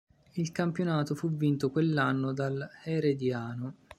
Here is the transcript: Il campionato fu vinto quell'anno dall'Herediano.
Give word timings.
Il 0.33 0.51
campionato 0.51 1.13
fu 1.13 1.29
vinto 1.31 1.69
quell'anno 1.69 2.33
dall'Herediano. 2.33 3.75